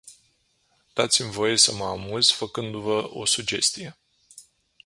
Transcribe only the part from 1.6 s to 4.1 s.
mă amuz făcându-vă o sugestie.